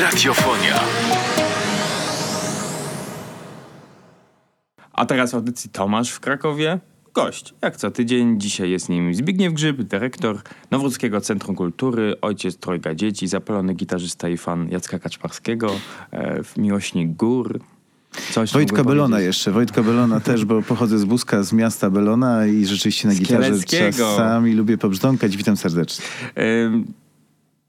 [0.00, 0.80] Radiofonia.
[4.92, 6.80] A teraz w audycji Tomasz w Krakowie.
[7.14, 8.40] Gość, jak co tydzień.
[8.40, 10.38] Dzisiaj jest nim Zbigniew Grzyb, dyrektor
[10.70, 15.70] Nowródzkiego Centrum Kultury, ojciec trojga dzieci, zapalony gitarzysta i fan Jacka Kaczmarskiego,
[16.12, 17.60] e, miłośnik gór.
[18.30, 19.26] Coś Wojtka Belona powiedzieć?
[19.26, 19.50] jeszcze.
[19.50, 23.52] Wojtka Belona też, bo pochodzę z Buska, z miasta Belona i rzeczywiście na Z gitarze
[23.92, 25.36] czasami lubię pobrzdąkać.
[25.36, 26.04] Witam serdecznie.
[26.38, 26.92] Ym,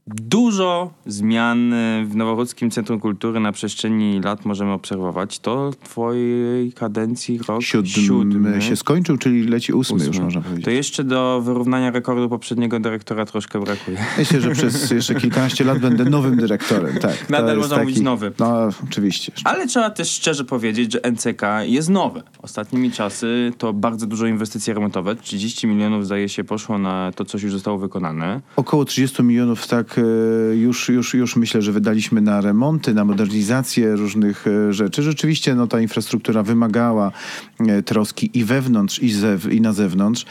[0.07, 1.73] Dużo zmian
[2.05, 5.39] w Nowochódzkim Centrum Kultury na przestrzeni lat możemy obserwować.
[5.39, 10.23] To twojej kadencji rok Siódmy, się skończył, czyli leci ósmy, już Ósmy.
[10.23, 10.65] można powiedzieć.
[10.65, 13.97] To jeszcze do wyrównania rekordu poprzedniego dyrektora troszkę brakuje.
[14.17, 16.99] Myślę, że przez jeszcze kilkanaście lat będę nowym dyrektorem.
[16.99, 18.31] Tak, Nadal można mówić nowy.
[18.39, 19.31] No, oczywiście.
[19.43, 22.23] Ale trzeba też szczerze powiedzieć, że NCK jest nowe.
[22.41, 25.15] Ostatnimi czasy to bardzo dużo inwestycje remontowe.
[25.15, 28.41] 30 milionów zdaje się poszło na to, coś już zostało wykonane.
[28.55, 33.95] Około 30 milionów, tak, e, już, już, już myślę, że wydaliśmy na remonty, na modernizację
[33.95, 35.03] różnych e, rzeczy.
[35.03, 37.11] Rzeczywiście no, ta infrastruktura wymagała
[37.59, 40.25] e, troski i wewnątrz, i, zew, i na zewnątrz.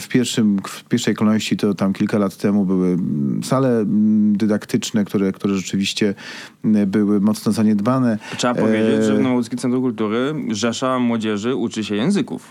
[0.00, 2.98] W, pierwszym, w pierwszej kolejności to tam kilka lat temu były
[3.42, 3.84] sale
[4.32, 6.14] dydaktyczne, które, które rzeczywiście
[6.86, 8.18] były mocno zaniedbane.
[8.36, 12.48] Trzeba powiedzieć, że w Nowochódzkim Centrum Kultury Rzesza Młodzieży uczy się języków.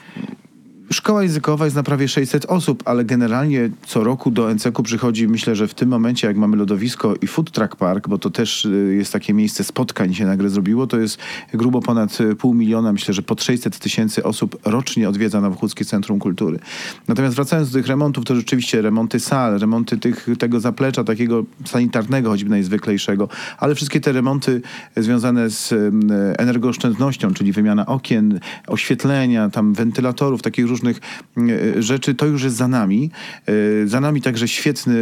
[0.92, 5.56] Szkoła językowa jest na prawie 600 osób, ale generalnie co roku do NCK przychodzi, myślę,
[5.56, 8.96] że w tym momencie, jak mamy lodowisko i food truck park, bo to też y,
[8.98, 11.18] jest takie miejsce spotkań się nagle zrobiło, to jest
[11.54, 16.20] grubo ponad y, pół miliona, myślę, że pod 600 tysięcy osób rocznie odwiedza Nowochódzkie Centrum
[16.20, 16.60] Kultury.
[17.08, 22.30] Natomiast wracając do tych remontów, to rzeczywiście remonty sal, remonty tych, tego zaplecza takiego sanitarnego,
[22.30, 24.62] choćby najzwyklejszego, ale wszystkie te remonty
[24.98, 25.74] związane z
[26.38, 32.68] energooszczędnością, czyli wymiana okien, oświetlenia, tam wentylatorów, takich różnych e, rzeczy, to już jest za
[32.68, 33.12] nami.
[33.48, 34.96] E, Za nami także świetny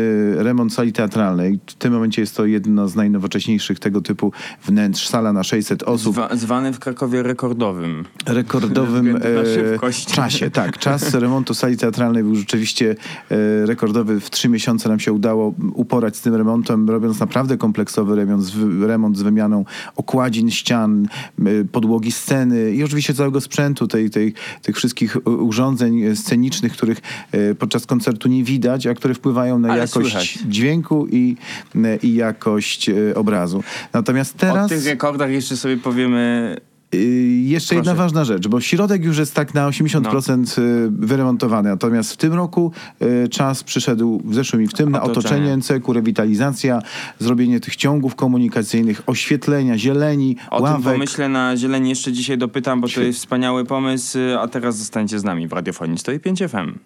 [0.44, 1.59] remont sali teatralnej.
[1.67, 4.31] W tym momencie jest to jedno z najnowocześniejszych tego typu
[4.66, 5.08] wnętrz.
[5.08, 8.05] Sala na 600 osób Zwa, zwany w Krakowie rekordowym.
[8.25, 10.52] rekordowym e, czasie.
[10.52, 12.95] Tak, czas remontu sali teatralnej był rzeczywiście
[13.32, 14.20] e, rekordowy.
[14.20, 18.55] W trzy miesiące nam się udało uporać z tym remontem, robiąc naprawdę kompleksowy remont z,
[18.87, 21.08] remont z wymianą okładzin, ścian,
[21.39, 25.20] e, podłogi sceny i oczywiście całego sprzętu, tej, tej, tych wszystkich e,
[25.67, 27.02] urządzeń scenicznych, których
[27.32, 30.39] e, podczas koncertu nie widać, a które wpływają na Ale jakość słychać.
[30.48, 31.36] dźwięku i,
[31.76, 33.64] e, i jakość e, obrazu.
[33.94, 34.70] Natomiast O teraz...
[34.70, 36.55] tych rekordach jeszcze sobie powiemy
[36.93, 36.99] Yy,
[37.48, 38.03] Jeszcze jedna Proszę.
[38.03, 42.71] ważna rzecz, bo środek już jest tak na 80% y, wyremontowany, natomiast w tym roku
[43.02, 45.58] y, czas przyszedł w zeszłym i w tym na Otoczenie.
[45.58, 46.81] NCK, rewitalizacja,
[47.20, 50.93] zrobienie tych ciągów komunikacyjnych, oświetlenia, zieleni, o tym ławek.
[50.93, 55.23] pomyśle na zieleni jeszcze dzisiaj dopytam, bo to jest wspaniały pomysł, a teraz zostańcie z
[55.23, 56.80] nami w Radiofonii 105 FM.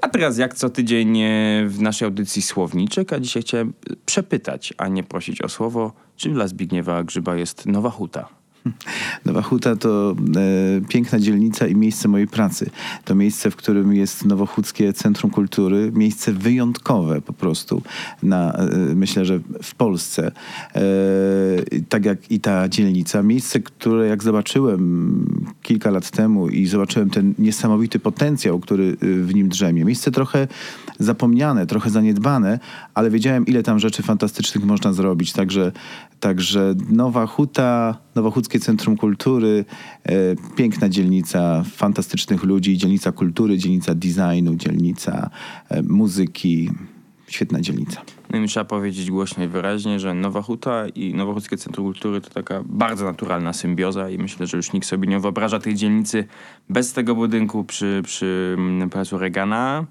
[0.00, 1.28] A teraz jak co tydzień e,
[1.68, 3.72] w naszej audycji Słowniczek, a dzisiaj chciałem
[4.06, 8.41] przepytać, a nie prosić o słowo, czym dla Zbigniewa Grzyba jest Nowa Huta?
[9.26, 12.70] Nowa Huta to e, piękna dzielnica i miejsce mojej pracy.
[13.04, 15.92] To miejsce, w którym jest Nowochódzkie Centrum Kultury.
[15.94, 17.82] Miejsce wyjątkowe po prostu,
[18.22, 20.32] na, e, myślę, że w Polsce.
[20.74, 20.82] E,
[21.88, 23.22] tak jak i ta dzielnica.
[23.22, 29.34] Miejsce, które jak zobaczyłem kilka lat temu i zobaczyłem ten niesamowity potencjał, który y, w
[29.34, 29.84] nim drzemie.
[29.84, 30.48] Miejsce trochę
[31.04, 32.58] zapomniane, trochę zaniedbane,
[32.94, 35.32] ale wiedziałem, ile tam rzeczy fantastycznych można zrobić.
[35.32, 35.72] Także,
[36.20, 39.64] także Nowa Huta, Nowochódzkie Centrum Kultury,
[40.04, 40.12] e,
[40.56, 45.30] piękna dzielnica fantastycznych ludzi, dzielnica kultury, dzielnica designu, dzielnica
[45.68, 46.70] e, muzyki.
[47.28, 48.02] Świetna dzielnica.
[48.30, 52.30] No i trzeba powiedzieć głośno i wyraźnie, że Nowa Huta i Nowochódzkie Centrum Kultury to
[52.30, 56.24] taka bardzo naturalna symbioza i myślę, że już nikt sobie nie wyobraża tej dzielnicy
[56.68, 59.86] bez tego budynku przy, przy mm, Placu Regana.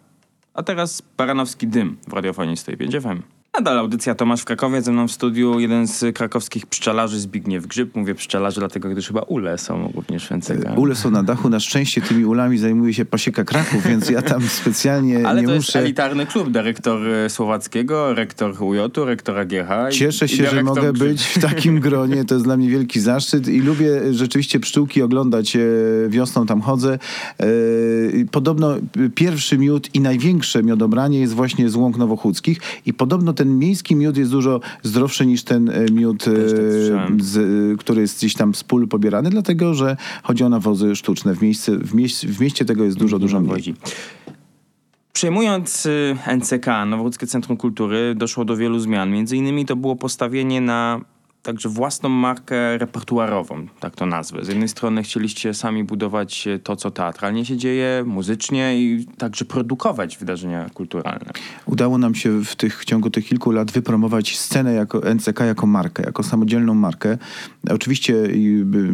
[0.53, 3.40] A teraz Baranowski Dym w radiofonii 105 FM.
[3.57, 7.95] Nadal audycja Tomasz w Krakowie, ze mną w studiu jeden z krakowskich pszczelarzy Zbigniew Grzyb.
[7.95, 10.77] Mówię pszczelarzy, dlatego gdyż chyba ule są również w NCK.
[10.77, 11.49] Ule są na dachu.
[11.49, 15.53] Na szczęście tymi ulami zajmuje się pasieka Kraków, więc ja tam specjalnie Ale nie to
[15.53, 15.79] jest muszę...
[15.79, 16.49] elitarny klub.
[16.51, 19.69] Dyrektor e, Słowackiego, rektor UJ-u, rektor AGH.
[19.91, 20.97] i- Cieszę się, że mogę Grzyb.
[21.07, 22.25] być w takim gronie.
[22.25, 25.55] To jest dla mnie wielki zaszczyt i lubię e, rzeczywiście pszczółki oglądać.
[25.55, 25.59] e,
[26.09, 26.99] Wiosną tam chodzę.
[27.39, 27.45] E,
[28.31, 28.75] Podobno
[29.15, 34.17] pierwszy miód i największe miodobranie jest właśnie z łąk nowochódzkich i podobno ten miejski miód
[34.17, 36.31] jest dużo zdrowszy niż ten e, miód, e,
[36.91, 40.95] tak z, e, który jest gdzieś tam z pól pobierany, dlatego że chodzi o nawozy
[40.95, 41.35] sztuczne.
[41.35, 43.75] W, miejsce, w, mieś, w mieście tego jest dużo, dużo mniej.
[45.13, 49.11] Przejmując y, NCK, Nowochódzkie Centrum Kultury, doszło do wielu zmian.
[49.11, 51.01] Między innymi to było postawienie na
[51.43, 54.45] także własną markę repertuarową, tak to nazwę.
[54.45, 60.17] Z jednej strony chcieliście sami budować to, co teatralnie się dzieje, muzycznie i także produkować
[60.17, 61.31] wydarzenia kulturalne.
[61.65, 65.67] Udało nam się w, tych, w ciągu tych kilku lat wypromować scenę jako NCK jako
[65.67, 67.17] markę, jako samodzielną markę.
[67.69, 68.15] Oczywiście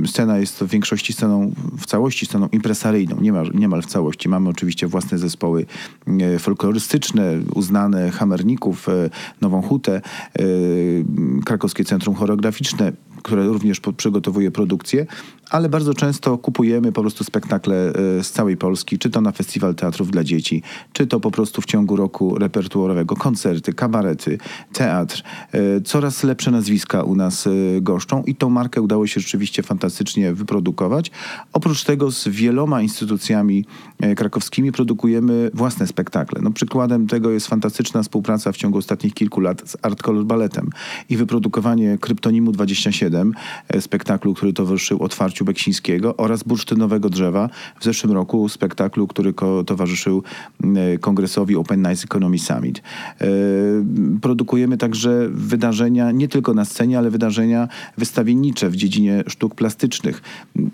[0.05, 4.29] scena jest w większości sceną, w całości sceną impresaryjną, niemal, niemal w całości.
[4.29, 5.65] Mamy oczywiście własne zespoły
[6.35, 8.88] y, folklorystyczne, uznane Hamerników,
[9.41, 10.01] Nową Hutę,
[11.45, 12.91] Krakowskie Centrum Choreograficzne,
[13.23, 15.05] które również przygotowuje produkcję,
[15.49, 19.75] ale bardzo często kupujemy po prostu spektakle e, z całej Polski, czy to na Festiwal
[19.75, 20.63] Teatrów dla Dzieci,
[20.94, 24.38] czy to po prostu w ciągu roku repertuarowego, koncerty, kabarety,
[24.73, 25.23] teatr.
[25.51, 27.51] E, coraz lepsze nazwiska u nas e,
[27.81, 31.11] goszczą i tą markę udało się rzeczywiście fantastycznie wyprodukować.
[31.53, 33.65] Oprócz tego z wieloma instytucjami
[34.15, 36.41] krakowskimi produkujemy własne spektakle.
[36.41, 40.69] No, przykładem tego jest fantastyczna współpraca w ciągu ostatnich kilku lat z Art Color Balletem
[41.09, 43.33] i wyprodukowanie Kryptonimu 27,
[43.79, 47.49] spektaklu, który towarzyszył otwarciu Marciu Beksińskiego oraz Bursztynowego Drzewa
[47.79, 49.33] w zeszłym roku spektaklu, który
[49.65, 50.23] towarzyszył
[50.63, 52.81] e, kongresowi Open Nights Economy Summit.
[53.21, 53.25] E,
[54.21, 57.67] produkujemy także wydarzenia nie tylko na scenie, ale wydarzenia
[57.97, 60.21] wystawiennicze w dziedzinie sztuk plastycznych.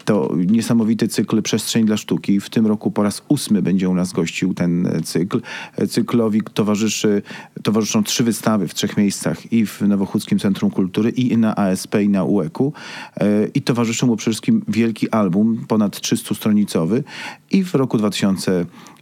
[0.05, 2.39] To niesamowity cykl Przestrzeń dla Sztuki.
[2.39, 5.41] W tym roku po raz ósmy będzie u nas gościł ten cykl.
[5.89, 7.21] Cyklowi towarzyszy,
[7.63, 12.09] towarzyszą trzy wystawy w trzech miejscach i w Nowochódzkim Centrum Kultury i na ASP i
[12.09, 12.73] na UEK-u.
[13.17, 17.03] E, I towarzyszą mu przede wszystkim wielki album, ponad 300-stronicowy
[17.51, 17.97] i w roku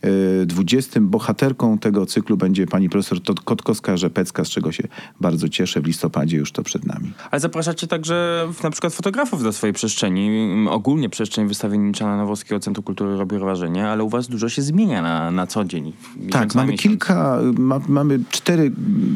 [0.01, 4.83] 2020 bohaterką tego cyklu będzie pani profesor Kotkowska-Rzepecka, z czego się
[5.21, 5.81] bardzo cieszę.
[5.81, 7.11] W listopadzie już to przed nami.
[7.31, 10.29] Ale zapraszacie także na przykład fotografów do swojej przestrzeni.
[10.69, 15.01] Ogólnie przestrzeń wystawiennicza na Nowowskiego Centrum Kultury robi wrażenie, ale u was dużo się zmienia
[15.01, 15.93] na, na co dzień.
[16.31, 16.81] Tak, mamy miesiąc.
[16.81, 18.71] kilka, ma, mamy cztery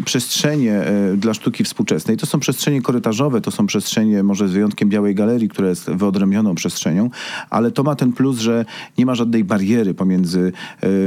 [0.06, 2.18] przestrzenie e, dla sztuki współczesnej.
[2.18, 6.56] To są przestrzenie korytarzowe, to są przestrzenie może z wyjątkiem Białej Galerii, która jest wyodrębnioną
[6.56, 7.10] przestrzenią,
[7.50, 8.66] ale to ma ten plus, że
[8.98, 10.52] nie ma żadnej bariery pomiędzy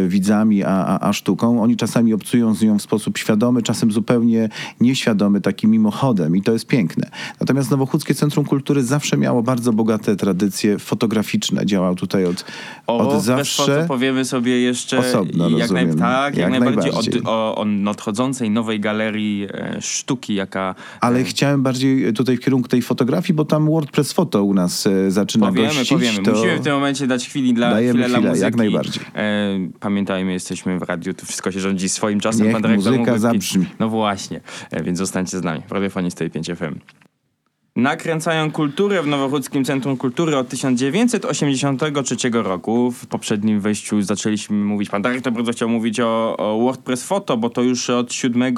[0.09, 1.63] widzami a, a, a sztuką.
[1.63, 4.49] Oni czasami obcują z nią w sposób świadomy, czasem zupełnie
[4.81, 7.11] nieświadomy, taki mimochodem i to jest piękne.
[7.41, 11.67] Natomiast Nowochódzkie Centrum Kultury zawsze miało bardzo bogate tradycje fotograficzne.
[11.67, 12.45] Działał tutaj od,
[12.87, 13.85] o, od zawsze.
[13.89, 17.21] powiemy sobie jeszcze osobno, jak, naj, tak, jak, jak najbardziej, najbardziej.
[17.21, 20.75] Od, o, o nadchodzącej nowej galerii e, sztuki, jaka...
[21.01, 21.25] Ale e...
[21.25, 25.47] chciałem bardziej tutaj w kierunku tej fotografii, bo tam WordPress Foto u nas e, zaczyna
[25.47, 25.89] powiemy, gościć.
[25.89, 26.31] Powiemy, to...
[26.31, 29.03] Musimy w tym momencie dać chwili dla, Dajemy chwilę chwilę, jak najbardziej.
[29.15, 32.47] E, pamiętajmy, jesteśmy w radiu, to wszystko się rządzi swoim czasem.
[32.47, 33.67] Niech Pan muzyka zabrzmi.
[33.79, 34.41] No właśnie,
[34.71, 35.63] e, więc zostańcie z nami.
[35.69, 36.75] W Radiofonii 5 FM.
[37.79, 42.91] Nakręcają kulturę w Nowochódzkim Centrum Kultury od 1983 roku.
[42.91, 47.51] W poprzednim wejściu zaczęliśmy mówić, pan dyrektor bardzo chciał mówić o, o, WordPress Photo, bo
[47.51, 48.55] to już od 7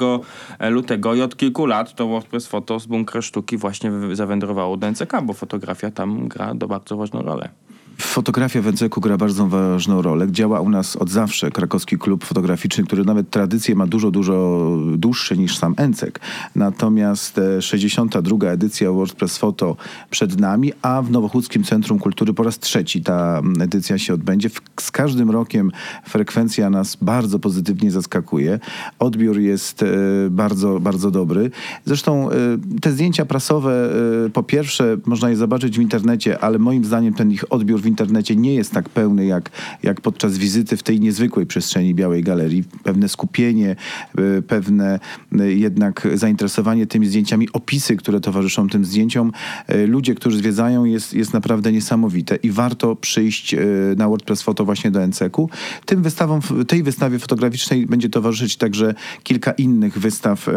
[0.69, 5.11] lutego i od kilku lat to WordPress Photo z Bunkra Sztuki właśnie zawędrowało do NCK,
[5.23, 7.49] bo fotografia tam gra do bardzo ważną rolę.
[7.97, 10.31] Fotografia w Enceku gra bardzo ważną rolę.
[10.31, 15.37] Działa u nas od zawsze krakowski klub fotograficzny, który nawet tradycję ma dużo, dużo dłuższe
[15.37, 16.19] niż sam Encek.
[16.55, 18.45] Natomiast 62.
[18.45, 19.75] E, edycja WordPress Photo
[20.09, 24.49] przed nami, a w Nowochódzkim Centrum Kultury po raz trzeci ta edycja się odbędzie.
[24.79, 25.71] Z każdym rokiem
[26.07, 28.59] frekwencja nas bardzo pozytywnie zaskakuje.
[28.99, 29.87] Odbiór jest e,
[30.29, 31.51] bardzo, bardzo dobry.
[31.85, 32.35] Zresztą e,
[32.81, 33.89] te zdjęcia prasowe,
[34.33, 38.35] po pierwsze można je zobaczyć w internecie, ale moim zdaniem ten ich odbiór w internecie
[38.35, 39.49] nie jest tak pełny jak,
[39.83, 42.63] jak podczas wizyty w tej niezwykłej przestrzeni Białej Galerii.
[42.83, 43.75] Pewne skupienie,
[44.17, 44.99] e, pewne
[45.39, 49.31] e, jednak zainteresowanie tymi zdjęciami, opisy, które towarzyszą tym zdjęciom,
[49.67, 53.55] e, ludzie, którzy zwiedzają, jest, jest naprawdę niesamowite i warto przyjść
[53.97, 55.49] na WordPress Photo właśnie do NCK-u.
[55.85, 60.49] Tym wystawom, tej wystawie fotograficznej będzie towarzyszyć także kilka innych wystaw,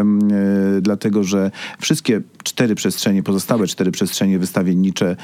[0.80, 1.50] dlatego że
[1.80, 5.16] wszystkie cztery przestrzenie, pozostałe cztery przestrzenie wystawiennicze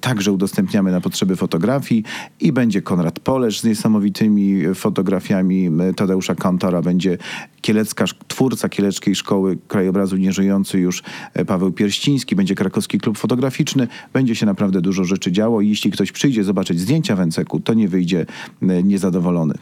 [0.00, 2.04] także udostępniamy na potrzeby fotografii
[2.40, 7.18] i będzie Konrad Polesz z niesamowitymi fotografiami Tadeusza Kantora, będzie
[7.60, 11.02] kielecka, twórca Kieleckiej Szkoły Krajobrazu Nieżyjący już
[11.34, 15.90] e, Paweł Pierściński, będzie Krakowski Klub Fotograficzny, będzie się naprawdę dużo rzeczy działo i jeśli
[15.90, 18.26] ktoś przyjdzie zobaczyć zdjęcia w Enceku, to nie wyjdzie
[18.62, 19.54] niezadowolony.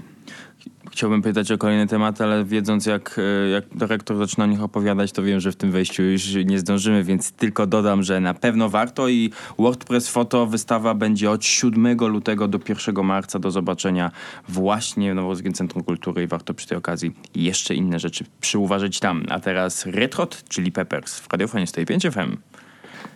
[0.90, 5.12] Chciałbym pytać o kolejny temat, ale wiedząc jak, e, jak dyrektor zaczyna o nich opowiadać,
[5.12, 8.68] to wiem, że w tym wejściu już nie zdążymy, więc tylko dodam, że na pewno
[8.68, 14.10] warto i WordPress Foto wystawa będzie od 7 lutego do 1 marca do zobaczenia
[14.48, 19.24] właśnie w Nowowiejskim Centrum Kultury i warto przy tej okazji jeszcze inne rzeczy przyuważyć tam.
[19.28, 22.36] A teraz Retrot, czyli Peppers w radiofonie 105 FM.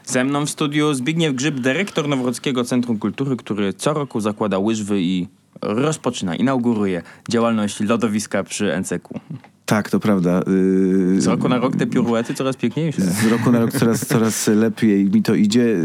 [0.05, 5.03] Ze mną w studiu Zbigniew Grzyb, dyrektor Nowogrodzkiego Centrum Kultury, który co roku zakłada łyżwy
[5.03, 9.09] i rozpoczyna, inauguruje działalność lodowiska przy NCK.
[9.71, 10.43] Tak, to prawda.
[11.19, 13.03] Z roku na rok te piruety coraz piękniejsze.
[13.03, 15.77] Z roku na rok coraz, coraz lepiej mi to idzie.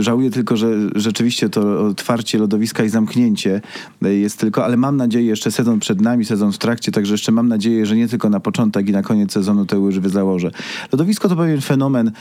[0.00, 3.60] Żałuję tylko, że rzeczywiście to otwarcie lodowiska i zamknięcie
[4.02, 7.48] jest tylko, ale mam nadzieję, jeszcze sezon przed nami, sezon w trakcie, także jeszcze mam
[7.48, 10.50] nadzieję, że nie tylko na początek i na koniec sezonu te łyżwy założę.
[10.92, 12.12] Lodowisko to pewien fenomen.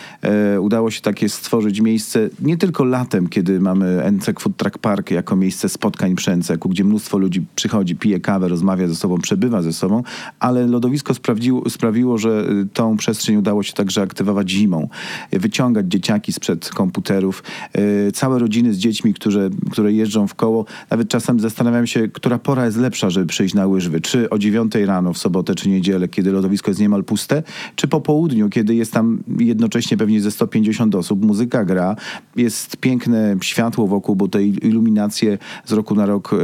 [0.60, 5.36] Udało się takie stworzyć miejsce nie tylko latem, kiedy mamy NC Food Truck Park jako
[5.36, 9.74] miejsce spotkań przy NC, gdzie mnóstwo ludzi przychodzi, pije kawę, rozmawia ze sobą, przebywa ze
[9.74, 10.04] sobą,
[10.40, 14.90] ale lodowisko sprawiło, sprawiło że y, tą przestrzeń udało się także aktywować zimą,
[15.32, 20.66] wyciągać dzieciaki sprzed komputerów, e, całe rodziny z dziećmi, które, które jeżdżą w koło.
[20.90, 24.02] Nawet czasem zastanawiam się, która pora jest lepsza, żeby przyjść na łyżwy.
[24.02, 27.44] Czy o dziewiątej rano w sobotę czy niedzielę, kiedy lodowisko jest niemal puste,
[27.76, 31.96] czy po południu, kiedy jest tam jednocześnie pewnie ze 150 osób, muzyka gra,
[32.36, 36.36] jest piękne światło wokół, bo te iluminacje z roku na rok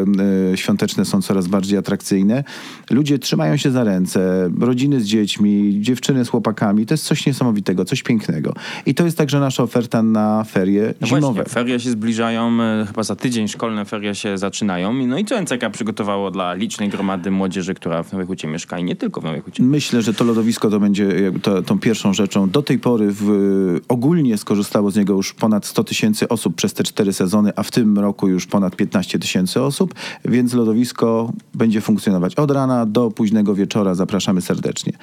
[0.53, 2.43] e, świąteczne są coraz bardziej atrakcyjne.
[2.89, 6.85] Ludzie trzymają się za ręce, rodziny z dziećmi, dziewczyny z chłopakami.
[6.85, 8.53] To jest coś niesamowitego, coś pięknego.
[8.85, 11.33] I to jest także nasza oferta na ferie no zimowe.
[11.33, 14.93] Właśnie, ferie się zbliżają, e, chyba za tydzień szkolne ferie się zaczynają.
[14.93, 18.83] No i co NCK przygotowało dla licznej gromady młodzieży, która w Nowej Hucie mieszka i
[18.83, 19.63] nie tylko w Nowej Hucie?
[19.63, 22.49] Myślę, że to lodowisko to będzie to, tą pierwszą rzeczą.
[22.49, 26.83] Do tej pory w, ogólnie skorzystało z niego już ponad 100 tysięcy osób przez te
[26.83, 29.93] cztery sezony, a w tym roku już ponad 15 tysięcy osób,
[30.25, 33.95] więc lodowisko będzie funkcjonować od rana do późnego wieczora.
[33.95, 34.93] Zapraszamy serdecznie.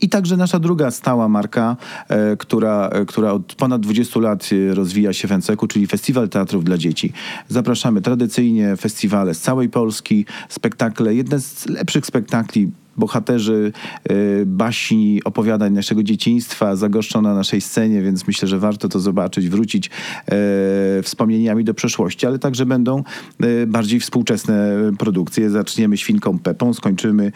[0.00, 1.76] I także nasza druga stała marka,
[2.08, 6.28] e, która, e, która od ponad 20 lat e, rozwija się w Enceku, czyli Festiwal
[6.28, 7.12] Teatrów dla Dzieci.
[7.48, 13.72] Zapraszamy tradycyjnie festiwale z całej Polski, spektakle, jedne z lepszych spektakli bohaterzy
[14.10, 19.48] y, baśni, opowiadań naszego dzieciństwa zagoszczą na naszej scenie, więc myślę, że warto to zobaczyć,
[19.48, 23.04] wrócić y, wspomnieniami do przeszłości, ale także będą
[23.44, 25.50] y, bardziej współczesne produkcje.
[25.50, 27.32] Zaczniemy Świnką Pepą, skończymy,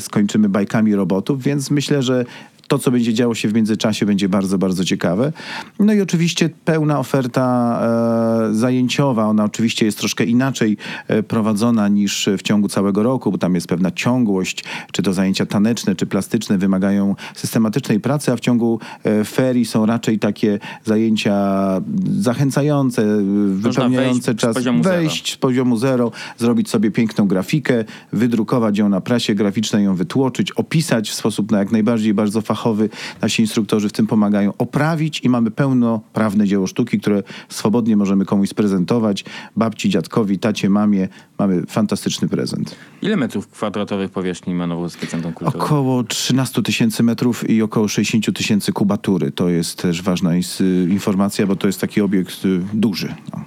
[0.00, 2.24] skończymy bajkami robotów, więc myślę, że
[2.68, 5.32] to, co będzie działo się w międzyczasie, będzie bardzo, bardzo ciekawe.
[5.78, 7.78] No i oczywiście pełna oferta
[8.50, 9.26] e, zajęciowa.
[9.26, 10.76] Ona oczywiście jest troszkę inaczej
[11.08, 15.46] e, prowadzona niż w ciągu całego roku, bo tam jest pewna ciągłość, czy to zajęcia
[15.46, 21.36] taneczne, czy plastyczne wymagają systematycznej pracy, a w ciągu e, ferii są raczej takie zajęcia
[22.18, 23.06] zachęcające,
[23.48, 29.00] wypełniające wejść czas, z wejść z poziomu zero, zrobić sobie piękną grafikę, wydrukować ją na
[29.00, 32.88] prasie graficznej, ją wytłoczyć, opisać w sposób na jak najbardziej bardzo fachowy fachowy,
[33.22, 38.48] nasi instruktorzy w tym pomagają oprawić i mamy pełnoprawne dzieło sztuki, które swobodnie możemy komuś
[38.48, 39.24] sprezentować.
[39.56, 41.08] Babci, dziadkowi, tacie, mamie.
[41.38, 42.76] Mamy fantastyczny prezent.
[43.02, 45.64] Ile metrów kwadratowych powierzchni ma Nowochódzkie Centrum Kultury?
[45.64, 49.30] Około 13 tysięcy metrów i około 60 tysięcy kubatury.
[49.32, 50.30] To jest też ważna
[50.90, 53.14] informacja, bo to jest taki obiekt y, duży.
[53.32, 53.44] No.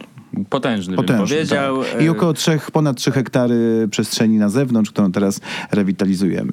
[0.49, 1.83] Potężny, Potężny powiedział.
[1.83, 2.01] Tak.
[2.01, 6.51] I około 3, ponad 3 hektary przestrzeni na zewnątrz, którą teraz rewitalizujemy.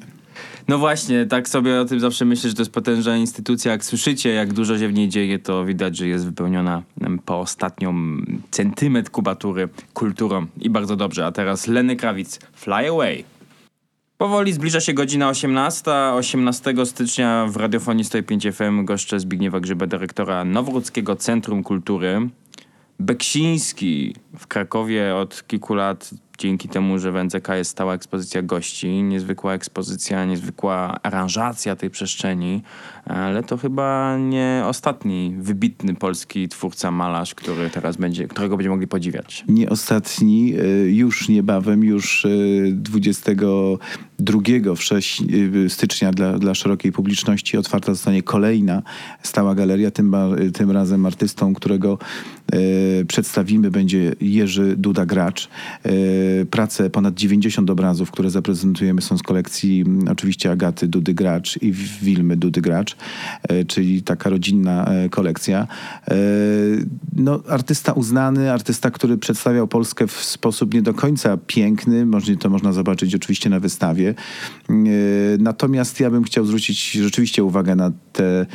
[0.67, 3.71] No właśnie, tak sobie o tym zawsze myślę, że to jest potężna instytucja.
[3.71, 6.83] Jak słyszycie, jak dużo się w niej dzieje, to widać, że jest wypełniona
[7.25, 7.95] po ostatnią
[8.51, 11.25] centymetr kubatury kulturą i bardzo dobrze.
[11.25, 13.23] A teraz Lenny Krawic, Fly Away.
[14.17, 15.91] Powoli zbliża się godzina 18.
[16.13, 22.29] 18 stycznia w radiofonii 105 FM goszczę Zbigniewa Grzyba, dyrektora Noworudzkiego Centrum Kultury.
[22.99, 27.15] Beksiński w Krakowie od kilku lat dzięki temu, że w
[27.55, 32.61] jest stała ekspozycja gości, niezwykła ekspozycja, niezwykła aranżacja tej przestrzeni,
[33.05, 38.87] ale to chyba nie ostatni wybitny polski twórca, malarz, który teraz będzie, którego będziemy mogli
[38.87, 39.45] podziwiać.
[39.47, 42.27] Nie ostatni, e, już niebawem, już
[42.71, 44.97] 22 e,
[45.65, 48.81] e, stycznia dla, dla szerokiej publiczności otwarta zostanie kolejna
[49.23, 50.15] stała galeria, tym,
[50.53, 51.97] tym razem artystą, którego
[53.07, 55.49] przedstawimy będzie Jerzy Duda Gracz
[56.51, 62.37] prace, ponad 90 obrazów, które zaprezentujemy są z kolekcji oczywiście Agaty Dudy Gracz i Wilmy
[62.37, 62.95] Dudy Gracz,
[63.43, 65.67] e, czyli taka rodzinna e, kolekcja.
[66.07, 66.15] E,
[67.15, 72.07] no, artysta uznany, artysta, który przedstawiał Polskę w sposób nie do końca piękny,
[72.39, 74.13] to można zobaczyć oczywiście na wystawie.
[75.39, 78.45] Natomiast ja bym chciał zwrócić rzeczywiście uwagę na te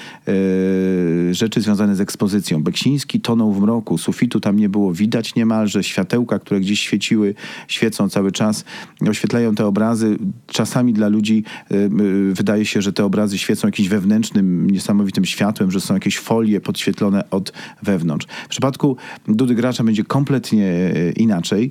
[1.30, 2.62] rzeczy związane z ekspozycją.
[2.62, 7.34] Beksiński tonął w mroku, sufitu tam nie było widać niemalże, światełka, które gdzieś świeciły,
[7.68, 8.64] świecą cały czas,
[9.08, 10.18] oświetlają te obrazy.
[10.46, 11.88] Czasami dla ludzi y,
[12.32, 17.30] wydaje się, że te obrazy świecą jakimś wewnętrznym, niesamowitym światłem, że są jakieś folie podświetlone
[17.30, 18.26] od wewnątrz.
[18.44, 18.96] W przypadku
[19.28, 21.70] Dudy Gracza będzie kompletnie y, inaczej.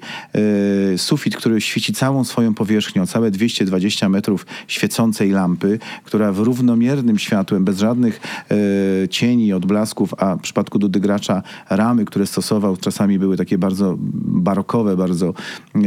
[0.97, 7.65] Sufit, który świeci całą swoją powierzchnią, całe 220 metrów świecącej lampy, która w równomiernym światłem,
[7.65, 8.19] bez żadnych
[9.09, 13.95] cieni przestrzeni odblasków, a w przypadku Dudy Gracza ramy, które stosował, czasami były takie bardzo
[13.99, 15.33] barokowe, bardzo
[15.75, 15.81] yy,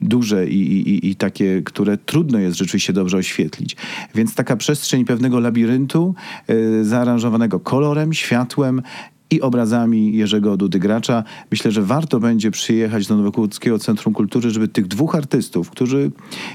[0.00, 3.76] duże i, i, i takie, które trudno jest rzeczywiście dobrze oświetlić.
[4.14, 6.14] Więc taka przestrzeń pewnego labiryntu
[6.48, 8.82] yy, zaaranżowanego kolorem, światłem
[9.30, 11.24] i obrazami Jerzego Dudy Gracza.
[11.50, 16.10] Myślę, że warto będzie przyjechać do Nowokuckiego Centrum Kultury, żeby tych dwóch artystów, którzy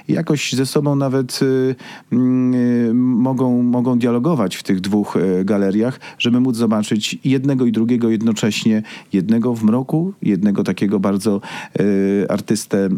[0.07, 1.75] jakoś ze sobą nawet y,
[2.13, 8.09] y, mogą, mogą dialogować w tych dwóch y, galeriach, żeby móc zobaczyć jednego i drugiego
[8.09, 11.41] jednocześnie, jednego w mroku, jednego takiego bardzo
[11.79, 12.89] y, artystę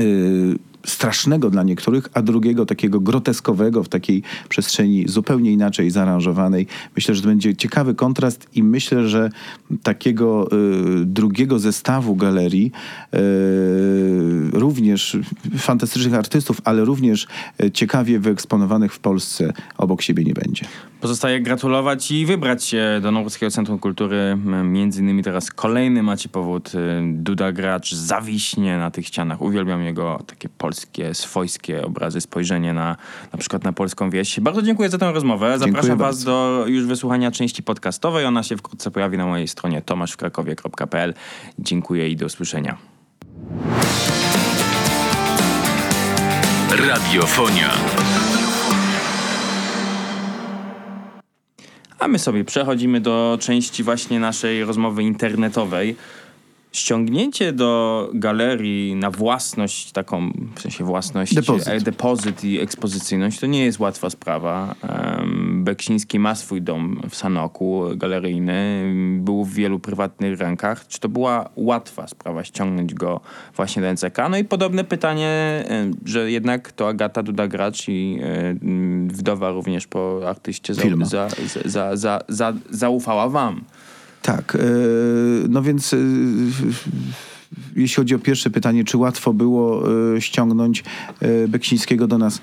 [0.00, 6.66] y, strasznego dla niektórych, a drugiego takiego groteskowego w takiej przestrzeni zupełnie inaczej zaaranżowanej.
[6.96, 9.30] Myślę, że to będzie ciekawy kontrast i myślę, że
[9.82, 12.72] takiego y, drugiego zestawu galerii,
[13.14, 13.18] y,
[14.52, 15.16] również
[15.58, 17.26] fantastycznych artystów, ale również
[17.62, 20.64] y, ciekawie wyeksponowanych w Polsce obok siebie nie będzie.
[21.00, 24.38] Pozostaje gratulować i wybrać się do Nowoczesnego Centrum Kultury.
[24.64, 26.72] Między innymi teraz kolejny macie powód.
[26.74, 26.78] Y,
[27.12, 29.42] Duda Gracz zawiśnie na tych ścianach.
[29.42, 32.96] Uwielbiam jego takie polskie, swojskie obrazy, spojrzenie na
[33.32, 34.40] na przykład na polską wieś.
[34.40, 35.58] Bardzo dziękuję za tę rozmowę.
[35.58, 36.30] Zapraszam Dziękuję was bardzo.
[36.30, 38.24] do już wysłuchania części podcastowej.
[38.26, 41.14] Ona się wkrótce pojawi na mojej stronie tomaszwkrakowie.pl.
[41.58, 42.76] Dziękuję i do usłyszenia.
[46.88, 47.70] Radiofonia.
[51.98, 55.96] A my sobie przechodzimy do części właśnie naszej rozmowy internetowej.
[56.74, 61.68] Ściągnięcie do galerii na własność, taką w sensie własność, Depozyt.
[61.68, 64.74] e, depozyt i ekspozycyjność, to nie jest łatwa sprawa.
[65.52, 70.86] Beksiński ma swój dom w Sanoku, galeryjny, był w wielu prywatnych rękach.
[70.88, 73.20] Czy to była łatwa sprawa ściągnąć go
[73.56, 74.18] właśnie do NCK?
[74.30, 78.54] No i podobne pytanie, e, że jednak to Agata Duda-Gracz i e,
[79.06, 81.28] wdowa również po artyście za,
[81.64, 83.64] za, za, za, zaufała wam.
[84.24, 84.58] Tak, e,
[85.48, 85.96] no więc e,
[87.76, 89.82] jeśli chodzi o pierwsze pytanie, czy łatwo było
[90.16, 90.84] e, ściągnąć
[91.48, 92.40] Beksińskiego do nas?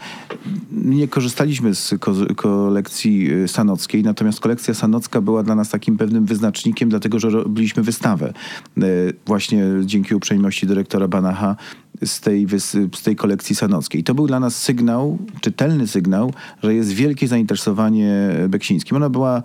[0.71, 6.89] Nie korzystaliśmy z ko kolekcji sanockiej, natomiast kolekcja sanocka była dla nas takim pewnym wyznacznikiem,
[6.89, 8.33] dlatego że robiliśmy wystawę.
[9.25, 11.55] Właśnie dzięki uprzejmości dyrektora Banacha
[12.05, 12.47] z tej,
[12.95, 14.03] z tej kolekcji sanockiej.
[14.03, 16.33] To był dla nas sygnał, czytelny sygnał,
[16.63, 18.97] że jest wielkie zainteresowanie Beksińskim.
[18.97, 19.43] Ona była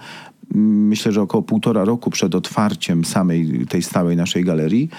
[0.59, 4.91] myślę, że około półtora roku przed otwarciem samej tej stałej naszej galerii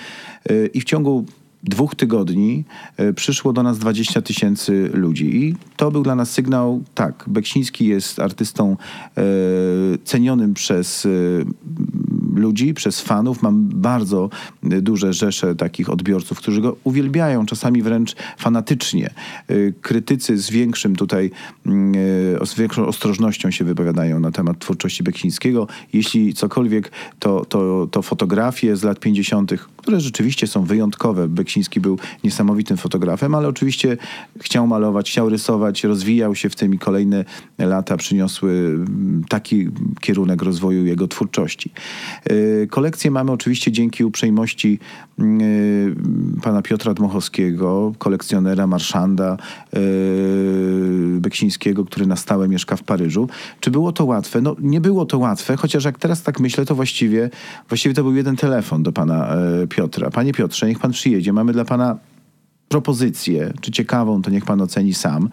[0.52, 1.26] Y, i w ciągu
[1.64, 2.64] dwóch tygodni
[3.00, 5.36] y, przyszło do nas 20 tysięcy ludzi.
[5.36, 8.78] I to był dla nas sygnał, tak, Beksiński jest artystą
[9.18, 9.24] e,
[10.04, 11.08] cenionym przez
[12.38, 13.44] ludzi, przez fanów.
[13.44, 14.30] Mam bardzo
[14.64, 19.10] e, duże rzesze takich odbiorców, którzy go uwielbiają, czasami wręcz fanatycznie.
[19.48, 21.32] E, krytycy z większym tutaj,
[21.66, 21.94] mm,
[22.42, 25.68] e, z większą ostrożnością się wypowiadają na temat twórczości Beksińskiego.
[25.94, 31.28] Jeśli cokolwiek, to, to, to fotografie z lat 50., które rzeczywiście są wyjątkowe.
[31.28, 33.98] Beksiński był niesamowitym fotografem, ale oczywiście
[34.42, 37.26] chciał malować, chciał rysować, rozwijał się w tym i kolejne
[37.58, 39.70] lata przyniosły mm, taki
[40.02, 41.72] kierunek rozwoju jego twórczości.
[42.30, 44.80] Yy, Kolekcję mamy oczywiście dzięki uprzejmości
[45.18, 45.26] yy,
[46.42, 49.38] pana Piotra Dmochowskiego, kolekcjonera, marszanda
[49.74, 49.80] yy,
[51.20, 53.30] Beksińskiego, który na stałe mieszka w Paryżu.
[53.60, 54.42] Czy było to łatwe?
[54.42, 57.30] No nie było to łatwe, chociaż jak teraz tak myślę, to właściwie,
[57.70, 59.36] właściwie to był jeden telefon do pana
[59.70, 60.10] Piotra.
[60.10, 61.98] Panie Piotrze, niech pan przyjedzie, mamy dla pana
[62.70, 65.30] propozycję, czy ciekawą, to niech pan oceni sam.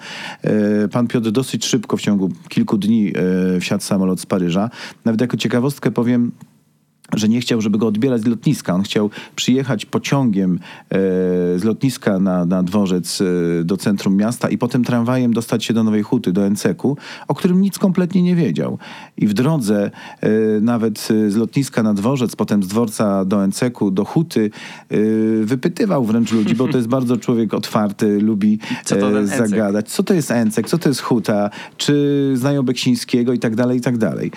[0.92, 3.12] Pan Piotr dosyć szybko, w ciągu kilku dni
[3.60, 4.70] wsiadł samolot z Paryża.
[5.04, 6.32] Nawet jako ciekawostkę powiem,
[7.18, 8.74] że nie chciał, żeby go odbierać z lotniska.
[8.74, 10.98] On chciał przyjechać pociągiem e,
[11.58, 15.84] z lotniska na, na dworzec e, do centrum miasta i potem tramwajem dostać się do
[15.84, 16.96] Nowej Huty, do NCK-u,
[17.28, 18.78] o którym nic kompletnie nie wiedział.
[19.16, 23.90] I w drodze e, nawet e, z lotniska na dworzec, potem z dworca do NCK-u,
[23.90, 24.50] do Huty,
[24.90, 24.96] e,
[25.44, 29.88] wypytywał wręcz ludzi, bo to jest bardzo człowiek otwarty, lubi Co e, zagadać.
[29.88, 33.80] Co to jest Encek, co to jest Huta, czy znają Beksińskiego i tak dalej, i
[33.80, 34.32] tak dalej.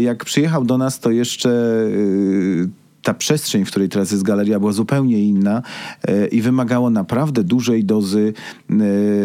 [0.00, 1.50] Jak przyjechał do nas, to jeszcze
[3.02, 5.62] ta przestrzeń, w której teraz jest galeria, była zupełnie inna
[6.08, 8.32] e, i wymagało naprawdę dużej dozy
[8.70, 8.74] e,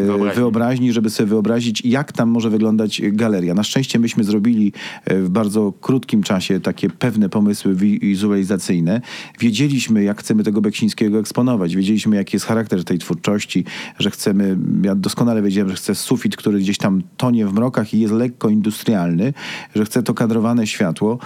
[0.06, 0.36] Wyobraźni.
[0.36, 3.54] wyobraźni, żeby sobie wyobrazić, jak tam może wyglądać galeria.
[3.54, 4.74] Na szczęście myśmy zrobili
[5.06, 9.02] e, w bardzo krótkim czasie takie pewne pomysły wi- wizualizacyjne.
[9.40, 11.76] Wiedzieliśmy, jak chcemy tego Beksińskiego eksponować.
[11.76, 13.66] Wiedzieliśmy, jaki jest charakter tej twórczości,
[14.00, 18.00] że chcemy, ja doskonale wiedziałem, że chcę sufit, który gdzieś tam tonie w mrokach i
[18.00, 19.34] jest lekko industrialny,
[19.76, 21.20] że chcę to kadrowane światło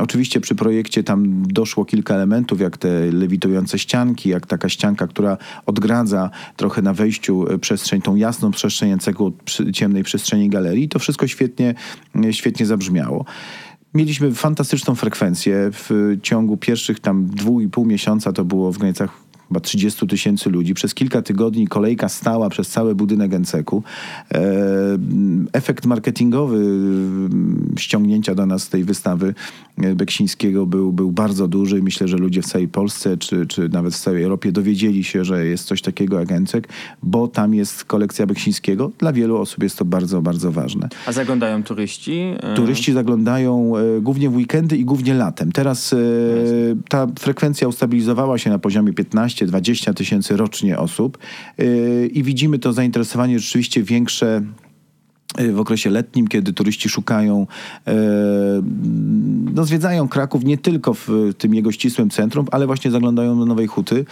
[0.00, 5.36] Oczywiście przy projekcie tam doszło kilka elementów, jak te lewitujące ścianki, jak taka ścianka, która
[5.66, 8.98] odgradza trochę na wejściu e, przestrzeń, tą jasną przestrzeń
[9.44, 10.88] przy, ciemnej przestrzeni galerii.
[10.88, 11.74] To wszystko świetnie,
[12.24, 13.24] e, świetnie zabrzmiało.
[13.94, 15.70] Mieliśmy fantastyczną frekwencję.
[15.72, 20.50] W ciągu pierwszych tam dwóch i pół miesiąca to było w granicach chyba 30 tysięcy
[20.50, 20.74] ludzi.
[20.74, 23.82] Przez kilka tygodni kolejka stała przez cały budynek Enceku.
[24.34, 24.42] E,
[25.52, 29.34] efekt marketingowy mm, ściągnięcia do nas tej wystawy
[29.78, 31.82] e, Beksińskiego był, był bardzo duży.
[31.82, 35.46] Myślę, że ludzie w całej Polsce, czy, czy nawet w całej Europie dowiedzieli się, że
[35.46, 36.68] jest coś takiego jak Encek,
[37.02, 38.90] bo tam jest kolekcja Beksińskiego.
[38.98, 40.88] Dla wielu osób jest to bardzo, bardzo ważne.
[41.06, 42.20] A zaglądają turyści?
[42.40, 45.52] E, Turyści zaglądają głównie w weekendy i głównie latem.
[45.52, 45.94] Teraz
[46.88, 48.92] ta frekwencja ustabilizowała się na poziomie
[49.46, 51.18] 15-20 tysięcy rocznie osób.
[51.58, 54.42] E, i widzimy to zainteresowanie rzeczywiście większe
[55.36, 57.46] e, w okresie letnim, kiedy turyści szukają,
[57.86, 57.94] e,
[59.54, 63.66] no zwiedzają Kraków nie tylko w tym jego ścisłym centrum, ale właśnie zaglądają do Nowej
[63.66, 64.04] Huty,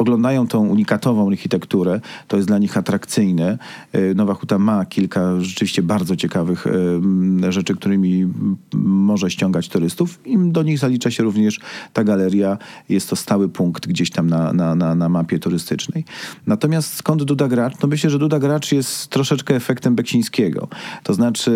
[0.00, 3.58] oglądają tą unikatową architekturę, to jest dla nich atrakcyjne.
[3.92, 8.26] E, Nowa Huta ma kilka rzeczywiście bardzo ciekawych e, rzeczy, którymi
[8.74, 11.60] może ściągać turystów i do nich zalicza się również
[11.92, 12.58] ta galeria.
[12.88, 16.04] Jest to stały punkt gdzieś tam na, na, na, na mapie turystycznej.
[16.46, 17.74] Natomiast skąd Duda Gracz?
[17.82, 20.68] No myślę, że Duda Gracz jest troszeczkę efektem Beksińskiego.
[21.02, 21.50] To znaczy...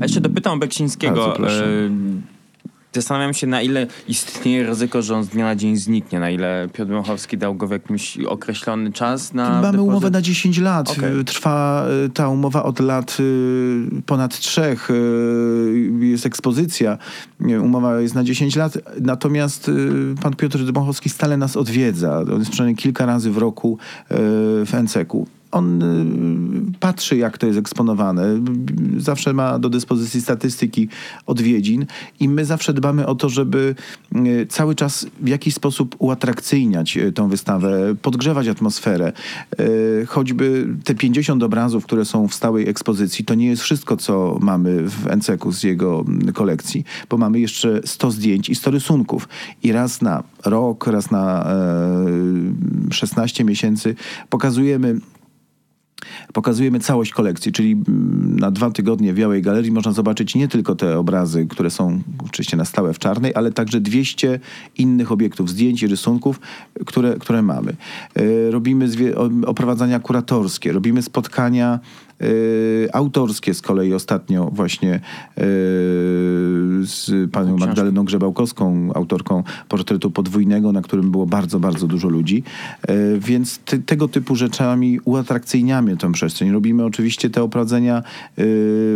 [0.00, 1.14] A jeszcze dopytam o Beksińskiego.
[1.14, 1.90] Bardzo proszę.
[2.94, 6.68] Zastanawiam się, na ile istnieje ryzyko, że on z dnia na dzień zniknie, na ile
[6.72, 9.80] Piotr Mochowski dał go w jakiś określony czas na Mamy depozyt?
[9.80, 10.90] umowę na 10 lat.
[10.90, 11.24] Okej.
[11.24, 14.90] Trwa y, ta umowa od lat y, ponad trzech.
[14.90, 16.98] y, Jest ekspozycja.
[17.62, 18.78] Umowa jest na 10 lat.
[19.00, 19.70] Natomiast
[20.22, 22.18] pan Piotr Dmochowski stale nas odwiedza.
[22.20, 23.78] On jest przynajmniej kilka razy w roku
[24.10, 25.26] w Enceku.
[25.52, 28.24] On y, patrzy, jak to jest eksponowane.
[28.96, 30.88] Zawsze ma do dyspozycji statystyki
[31.26, 31.86] odwiedzin
[32.20, 33.74] i my zawsze dbamy o to, żeby
[34.16, 39.12] y, cały czas w jakiś sposób uatrakcyjniać y, tą wystawę, podgrzewać atmosferę.
[40.08, 44.82] Choćby te 50 obrazów, które są w stałej ekspozycji, to nie jest wszystko, co mamy
[44.88, 49.28] w Enceku z jego mm, kolekcji, bo mamy jeszcze 100 zdjęć i 100 rysunków.
[49.62, 51.46] I raz na rok, raz na
[52.90, 53.94] e, 16 miesięcy
[54.30, 55.00] pokazujemy
[56.32, 60.74] Pokazujemy całość kolekcji, czyli mm, na dwa tygodnie w Białej Galerii można zobaczyć nie tylko
[60.74, 64.40] te obrazy, które są oczywiście na stałe w czarnej, ale także 200
[64.78, 66.40] innych obiektów, zdjęć i rysunków,
[66.86, 67.76] które, które mamy.
[68.14, 68.88] E, Robimy
[69.46, 71.80] oprowadzania kuratorskie, robimy spotkania
[72.92, 75.00] autorskie z kolei ostatnio właśnie e,
[76.84, 77.56] z panią.
[77.56, 82.42] Magdaleną Grzebałkowską, autorką portretu podwójnego, na którym było bardzo, bardzo dużo ludzi.
[82.88, 86.50] E, Więc te, tego typu rzeczami uatrakcyjniamy tę przestrzeń.
[86.50, 88.02] Robimy oczywiście te oprowadzenia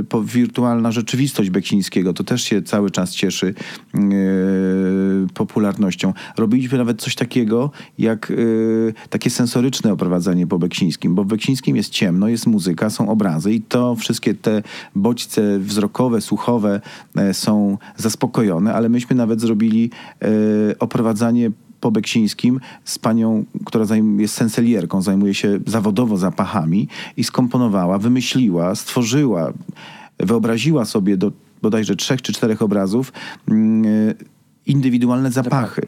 [0.09, 2.13] po wirtualna rzeczywistość Beksińskiego.
[2.13, 3.55] To też się cały czas cieszy
[5.35, 6.13] popularnością.
[6.37, 8.33] Robiliśmy nawet coś takiego, jak
[9.11, 13.61] takie sensoryczne oprowadzanie po Beksińskim, bo w Beksińskim jest ciemno, jest muzyka, są obrazy i
[13.61, 14.63] to wszystkie te
[14.95, 16.81] bodźce wzrokowe, słuchowe
[17.17, 20.29] e, są zaspokojone, ale myśmy nawet zrobili e,
[20.79, 21.51] oprowadzanie
[21.81, 23.85] po Beksińskim z panią, która
[24.19, 29.53] jest senselierką, zajmuje się zawodowo zapachami i skomponowała, wymyśliła, stworzyła,
[30.19, 33.13] wyobraziła sobie do bodajże trzech czy czterech obrazów
[33.49, 34.15] mm, e,
[34.67, 35.83] indywidualne zapachy.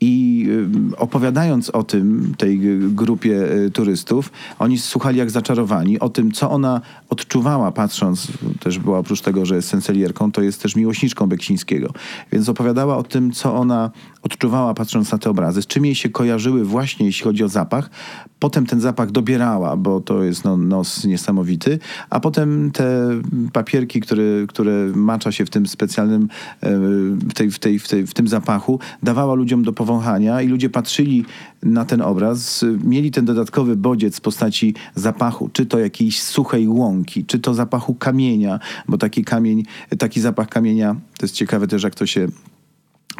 [0.00, 0.46] I
[0.92, 6.32] y, opowiadając o tym, tej g- grupie y, turystów, oni słuchali jak zaczarowani o tym,
[6.32, 6.80] co ona
[7.10, 8.28] odczuwała, patrząc,
[8.60, 11.92] też była oprócz tego, że jest senselierką, to jest też miłośniczką Beksińskiego.
[12.32, 13.90] Więc opowiadała o tym, co ona
[14.22, 17.90] odczuwała, patrząc na te obrazy, z czym jej się kojarzyły właśnie, jeśli chodzi o zapach.
[18.38, 21.78] Potem ten zapach dobierała, bo to jest no, nos niesamowity,
[22.10, 23.10] a potem te
[23.52, 26.28] papierki, które, które macza się w tym specjalnym,
[26.60, 26.70] e,
[27.28, 30.70] w, tej, w, tej, w, tej, w tym zapachu, dawała ludziom do powąchania i ludzie
[30.70, 31.24] patrzyli
[31.62, 37.24] na ten obraz, mieli ten dodatkowy bodziec w postaci zapachu, czy to jakiejś suchej łąki,
[37.24, 39.62] czy to zapachu kamienia, bo taki kamień,
[39.98, 42.28] taki zapach kamienia, to jest ciekawe też, jak to się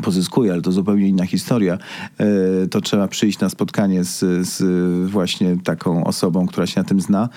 [0.02, 1.78] pozyskuje, ale to zupełnie inna historia,
[2.18, 7.00] e, to trzeba przyjść na spotkanie z, z właśnie taką osobą, która się na tym
[7.00, 7.28] zna.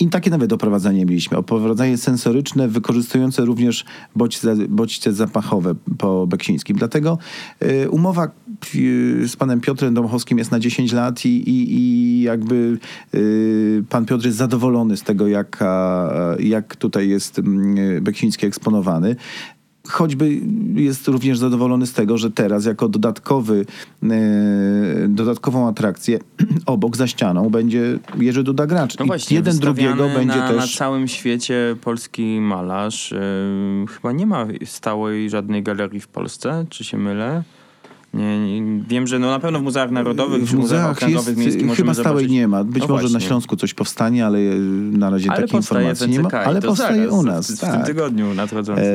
[0.00, 1.36] I takie nawet oprowadzanie mieliśmy.
[1.36, 3.84] Oprowadzanie sensoryczne, wykorzystujące również
[4.16, 6.76] bodźce, bodźce zapachowe po Beksińskim.
[6.76, 7.18] Dlatego
[7.60, 8.28] e, umowa e,
[9.28, 12.78] z panem Piotrem Domchowskim jest na 10 lat i, i, i jakby
[13.14, 13.18] e,
[13.88, 19.16] pan Piotr jest zadowolony z tego, jaka, jak tutaj jest mm, Beksiński eksponowany.
[19.88, 20.40] Choćby
[20.74, 23.66] jest również zadowolony z tego, że teraz jako dodatkowy,
[24.02, 24.08] e,
[25.08, 26.18] dodatkową atrakcję
[26.66, 28.98] obok za ścianą będzie Jerzy Duda Gracz.
[28.98, 30.56] No I właśnie, jeden drugiego wystawiany będzie na, też...
[30.56, 33.10] na całym świecie polski malarz.
[33.10, 37.42] Yy, chyba nie ma stałej żadnej galerii w Polsce, czy się mylę?
[38.14, 41.76] Nie, nie, wiem, że no na pewno w muzeach narodowych, W muzeach okręgowych jest, miejskich
[41.76, 42.30] chyba stałej zobaczyć.
[42.30, 42.64] nie ma.
[42.64, 43.28] Być No może na właśnie.
[43.28, 44.56] Śląsku coś powstanie, ale e,
[44.92, 46.30] na razie Ale takiej informacji nie ma.
[46.30, 47.50] Ale powstaje zaraz, u nas.
[47.50, 47.72] W, w tak.
[47.72, 48.84] tym tygodniu nadchodzącym.
[48.84, 48.88] E,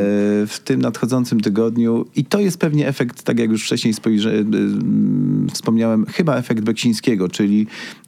[0.47, 2.05] w tym nadchodzącym tygodniu.
[2.15, 7.67] I to jest pewnie efekt, tak jak już wcześniej e, wspomniałem, chyba efekt Beksińskiego, czyli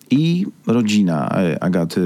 [0.10, 2.02] i rodzina e, Agaty,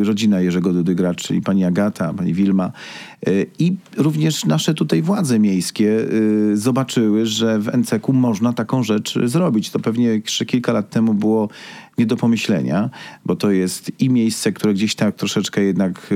[0.00, 2.72] e, rodzina Jerzego Dudy Gracz, czyli pani Agata, pani Wilma
[3.58, 6.00] i również nasze tutaj władze miejskie
[6.52, 9.70] e, zobaczyły, że w NCK-u można taką rzecz zrobić.
[9.70, 11.48] To pewnie jeszcze kilka lat temu było
[11.98, 12.90] nie do pomyślenia,
[13.24, 16.14] bo to jest i miejsce, które gdzieś tak troszeczkę jednak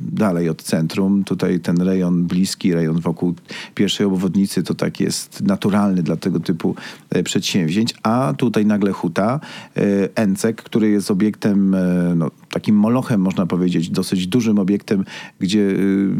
[0.00, 1.24] dalej od centrum.
[1.24, 3.34] Tutaj ten rejon bliski, rejon wokół
[3.74, 6.74] pierwszej obwodnicy to tak jest naturalny dla tego typu
[7.10, 9.40] e, przedsięwzięć, a tutaj nagle Huta,
[9.76, 9.80] e,
[10.14, 15.04] Encek, który jest obiektem, e, no, takim molochem można powiedzieć, dosyć dużym obiektem,
[15.40, 16.10] gdzie y,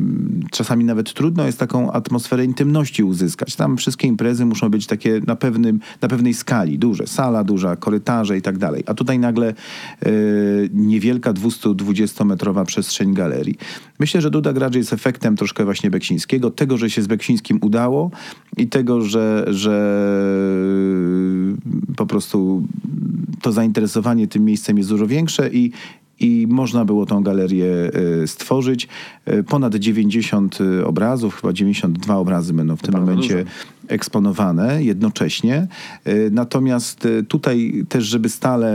[0.51, 3.57] czasami nawet trudno jest taką atmosferę intymności uzyskać.
[3.57, 8.39] Tam wszystkie imprezy muszą być takie na, pewnym, na pewnej skali, duże, sala duża, korytarze
[8.39, 8.83] i tak dalej.
[8.87, 9.55] A tutaj nagle
[10.07, 13.57] y, niewielka 220-metrowa przestrzeń galerii.
[13.99, 18.11] Myślę, że Duda Gracz jest efektem troszkę właśnie Beksińskiego, tego, że się z Beksińskim udało
[18.57, 19.77] i tego, że, że
[21.97, 22.63] po prostu
[23.43, 25.73] to zainteresowanie tym miejscem jest dużo większe i,
[26.23, 27.67] i można było tą galerię
[28.23, 28.89] e, stworzyć.
[29.25, 33.51] E, Ponad 90 obrazów, chyba 92 obrazy będą w tym Bardzo momencie dużo.
[33.89, 35.67] eksponowane jednocześnie.
[36.05, 38.73] E, Natomiast e, tutaj też, żeby stale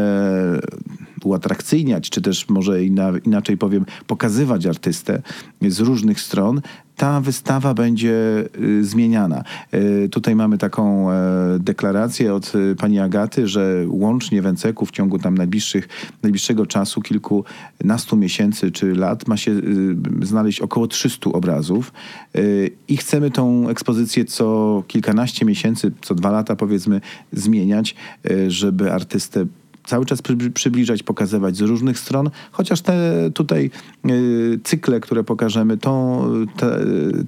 [1.24, 5.22] uatrakcyjniać, czy też może ina, inaczej powiem, pokazywać artystę
[5.62, 6.62] z różnych stron,
[6.98, 9.44] ta wystawa będzie y, zmieniana.
[9.74, 11.16] Y, tutaj mamy taką e,
[11.60, 15.88] deklarację od y, pani Agaty, że łącznie w Enceku w ciągu tam najbliższych,
[16.24, 19.52] najbliższego czasu, kilkunastu miesięcy czy lat ma się
[20.22, 21.94] znaleźć około 300 obrazów
[22.88, 27.96] i chcemy tą ekspozycję co kilkanaście miesięcy, co dwa lata powiedzmy zmieniać,
[28.48, 29.46] żeby artystę
[29.88, 33.70] cały czas przy- przybliżać, pokazywać z różnych stron, chociaż te tutaj
[34.10, 36.26] y, cykle, które pokażemy, to
[36.58, 36.80] te,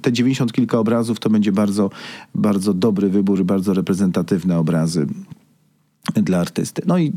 [0.02, 1.90] te 90 kilka obrazów to będzie bardzo,
[2.34, 5.06] bardzo dobry wybór, bardzo reprezentatywne obrazy
[6.14, 6.82] dla artysty.
[6.86, 7.12] No i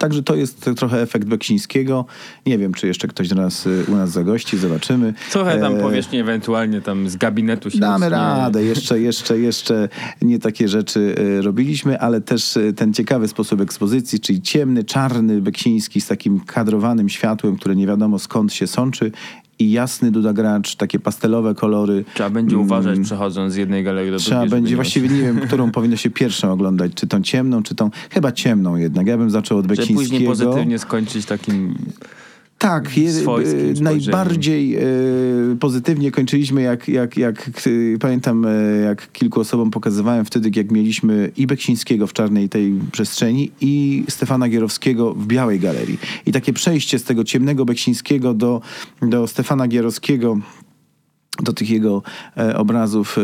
[0.00, 2.06] także to jest trochę efekt Beksińskiego.
[2.46, 5.14] Nie wiem, czy jeszcze ktoś do nas, y, u nas zagości, zobaczymy.
[5.30, 9.88] Trochę tam E, powierzchni ewentualnie tam z gabinetu się Damy radę, jeszcze, jeszcze, jeszcze
[10.22, 15.40] nie takie rzeczy y, robiliśmy, ale też y, ten ciekawy sposób ekspozycji, czyli ciemny, czarny
[15.40, 19.12] Beksiński z takim kadrowanym światłem, które nie wiadomo skąd się sączy
[19.60, 22.04] i jasny Duda Gracz, takie pastelowe kolory.
[22.14, 24.26] Trzeba będzie uważać przechodząc z jednej galerii do drugiej.
[24.26, 27.90] Trzeba będzie, właściwie nie wiem, którą powinno się pierwszą oglądać, czy tą ciemną, czy tą,
[28.10, 29.06] chyba ciemną jednak.
[29.06, 30.30] Ja bym zaczął od Żeby później Beksińskiego.
[30.30, 31.74] pozytywnie skończyć takim...
[32.60, 34.80] Tak, je, e, najbardziej e,
[35.60, 38.46] pozytywnie kończyliśmy, jak, jak, jak e, pamiętam,
[38.84, 44.48] jak kilku osobom pokazywałem wtedy, jak mieliśmy i Beksińskiego w czarnej tej przestrzeni i Stefana
[44.48, 45.98] Gierowskiego w białej galerii.
[46.26, 48.60] I takie przejście z tego ciemnego Beksińskiego do,
[49.02, 50.38] do Stefana Gierowskiego
[51.42, 52.02] do tych jego
[52.36, 53.22] e, obrazów e,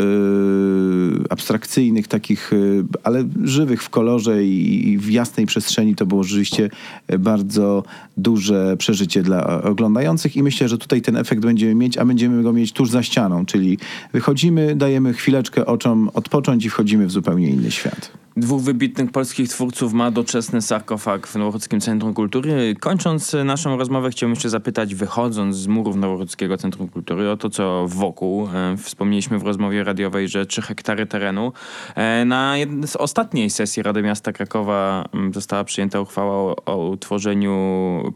[1.31, 2.57] abstrakcyjnych, takich, e,
[3.03, 6.71] ale żywych w kolorze i, w jasnej przestrzeni, to było rzeczywiście
[7.19, 7.85] bardzo
[8.17, 12.53] duże przeżycie dla oglądających i myślę, że tutaj ten efekt będziemy mieć, a będziemy go
[12.53, 13.79] mieć tuż za ścianą, czyli
[14.13, 18.26] wychodzimy, dajemy chwileczkę oczom odpocząć i wchodzimy w zupełnie inny świat.
[18.39, 22.75] Dwóch wybitnych polskich twórców ma doczesny sarkofag w Nowochódzkim Centrum Kultury.
[22.81, 27.87] Kończąc naszą rozmowę, chciałbym jeszcze zapytać, wychodząc z murów Nowochódzkiego Centrum Kultury, o to, co
[27.89, 28.49] wokół.
[28.55, 31.53] E, Wspomnieliśmy w rozmowie radiowej, że 3 hektary terenu.
[31.95, 36.89] E, Na jednej z ostatniej sesji Rady Miasta Krakowa m, została przyjęta uchwała o, o
[36.89, 37.55] utworzeniu,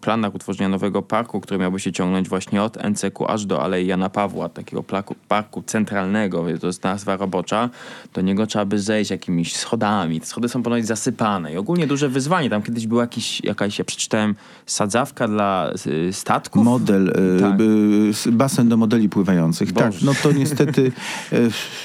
[0.01, 4.11] planach utworzenia nowego parku, który miałby się ciągnąć właśnie od NCK aż do Alei Jana
[4.11, 7.71] Pawła, takiego plaku, parku centralnego, to jest nazwa robocza.
[8.15, 10.10] Do niego trzeba by zejść jakimiś schodami.
[10.21, 12.51] Te schody są ponoć zasypane i ogólnie duże wyzwanie.
[12.51, 14.35] Tam kiedyś była jakiś, jakaś, ja przeczytałem,
[14.67, 16.65] sadzawka dla y, statków.
[16.65, 17.59] Model, e, Tak.
[18.11, 19.73] s- basen do modeli pływających.
[19.73, 20.07] Tak, Boże.
[20.07, 20.93] no to niestety,
[21.33, 21.37] e,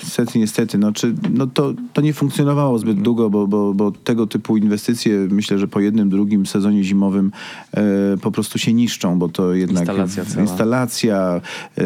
[0.04, 4.28] niestety, niestety, no, czy, no to, to nie funkcjonowało zbyt długo, bo, bo, bo tego
[4.28, 7.32] typu inwestycje, myślę, że po jednym, drugim sezonie zimowym
[7.74, 7.82] e,
[8.22, 10.42] po prostu się niszczą, bo to jednak Instalacja cała.
[10.42, 11.42] instalacja
[11.78, 11.84] e,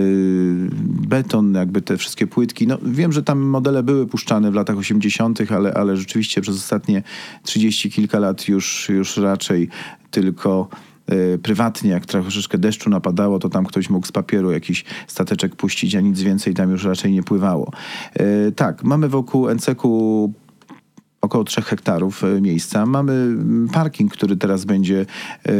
[1.07, 2.67] beton, jakby te wszystkie płytki.
[2.67, 7.03] No, wiem, że tam modele były puszczane w latach 80., ale, ale rzeczywiście przez ostatnie
[7.43, 9.69] 30 kilka lat już, już raczej
[10.11, 10.67] tylko
[11.07, 15.95] e, prywatnie, jak troszeczkę deszczu napadało, to tam ktoś mógł z papieru jakiś stateczek puścić,
[15.95, 17.71] a nic więcej tam już raczej nie pływało.
[18.13, 20.33] E, tak, mamy wokół NCK-u
[21.21, 22.85] około 3 hektarów e, miejsca.
[22.85, 25.05] Mamy mm, parking, który teraz będzie,
[25.45, 25.51] e,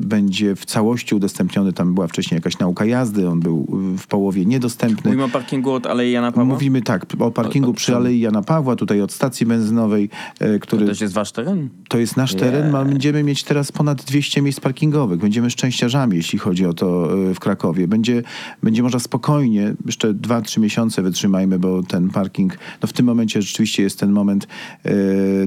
[0.00, 1.72] będzie w całości udostępniony.
[1.72, 3.66] Tam była wcześniej jakaś nauka jazdy, on był
[3.98, 5.02] w połowie niedostępny.
[5.10, 6.44] Mówimy o parkingu od Alei Jana Pawła?
[6.44, 7.96] Mówimy tak o parkingu O- o przy?
[7.96, 10.08] Alei Jana Pawła, tutaj od stacji benzynowej,
[10.40, 11.68] e, To który też jest wasz teren?
[11.88, 12.70] to jest nasz teren.
[12.70, 15.20] Ma, będziemy mieć teraz ponad 200 miejsc parkingowych.
[15.20, 17.88] Będziemy szczęściarzami, jeśli chodzi o to e, w Krakowie.
[17.88, 18.22] Będzie,
[18.62, 23.82] będzie można spokojnie, jeszcze 2-3 miesiące wytrzymajmy, bo ten parking, no w tym momencie rzeczywiście
[23.82, 24.46] jest ten moment
[24.79, 24.79] e,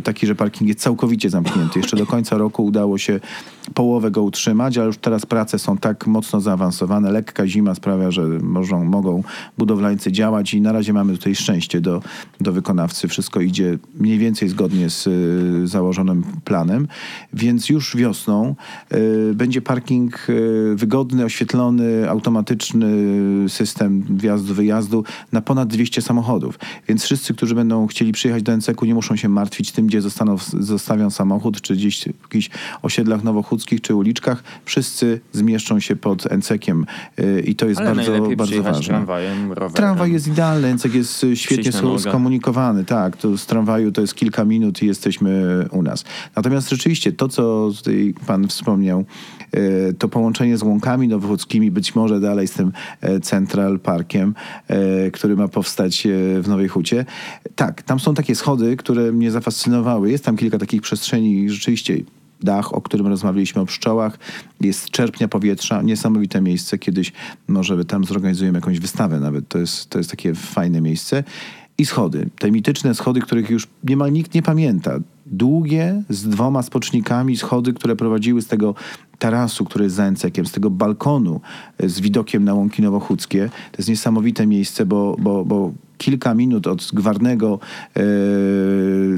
[0.03, 1.79] taki, że parking jest całkowicie zamknięty.
[1.79, 3.19] Jeszcze do końca roku udało się
[3.73, 7.11] połowę go utrzymać, ale już teraz prace są tak mocno zaawansowane.
[7.11, 9.23] Lekka zima sprawia, że możą, mogą
[9.57, 12.01] budowlańcy działać i na razie mamy tutaj szczęście do,
[12.41, 13.07] do wykonawcy.
[13.07, 16.87] Wszystko idzie mniej więcej zgodnie z y, założonym planem,
[17.33, 18.55] więc już wiosną
[18.93, 22.89] y, będzie parking y, wygodny, oświetlony, automatyczny
[23.49, 26.59] system wjazdu-wyjazdu na ponad 200 samochodów.
[26.87, 30.37] Więc wszyscy, którzy będą chcieli przyjechać do NCK-u nie muszą się martwić tym, gdzie zostaną,
[30.59, 32.49] zostawią samochód, czy gdzieś w jakichś
[32.81, 34.43] osiedlach nowochódzkich, czy uliczkach.
[34.65, 36.85] Wszyscy zmieszczą się pod NCK-iem
[37.19, 38.85] y, i to jest Ale bardzo, bardzo ważne.
[38.85, 39.73] tramwajem, rowerem.
[39.73, 43.17] Tramwaj jest idealny, Encek jest świetnie skomunikowany, tak.
[43.17, 46.03] To z tramwaju to jest kilka minut i jesteśmy u nas.
[46.35, 49.05] Natomiast rzeczywiście to, co tutaj pan wspomniał,
[49.55, 54.35] y, to połączenie z łąkami nowochódzkimi, być może dalej z tym e, Central Parkiem,
[54.67, 56.09] e, który ma powstać e,
[56.41, 57.05] w Nowej Hucie.
[57.55, 60.11] Tak, tam są takie schody, które mnie zafascynowały.
[60.11, 61.97] Jest tam kilka takich przestrzeni rzeczywiście
[62.43, 64.19] dach, o którym rozmawialiśmy o pszczołach,
[64.61, 66.77] jest czerpnia powietrza, niesamowite miejsce.
[66.77, 67.11] Kiedyś
[67.47, 71.23] może tam zorganizujemy jakąś wystawę nawet, to jest, to jest takie fajne miejsce.
[71.77, 74.99] I schody, te mityczne schody, których już niemal nikt nie pamięta.
[75.25, 78.75] Długie, z dwoma spocznikami schody, które prowadziły z tego
[79.19, 81.41] tarasu, który jest za Encekiem, z tego balkonu
[81.77, 83.49] e, z widokiem na Łąki Nowochódzkie.
[83.71, 87.59] To jest niesamowite miejsce, bo, bo, bo kilka minut od gwarnego
[87.95, 88.01] e,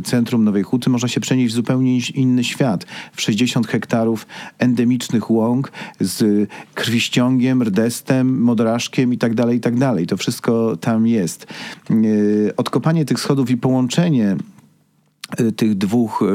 [0.01, 2.85] centrum Nowej Huty można się przenieść w zupełnie inny świat.
[3.13, 4.27] W 60 hektarów
[4.59, 9.73] endemicznych łąk z krwiściągiem, rdestem, modraszkiem i tak dalej, i tak.
[10.07, 11.47] To wszystko tam jest.
[11.89, 11.95] E,
[12.57, 14.35] odkopanie tych schodów i połączenie
[15.55, 16.25] tych dwóch y,